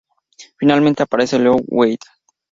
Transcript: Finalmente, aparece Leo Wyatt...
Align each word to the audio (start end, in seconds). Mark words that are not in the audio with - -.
Finalmente, 0.57 1.03
aparece 1.03 1.37
Leo 1.37 1.57
Wyatt... 1.67 1.99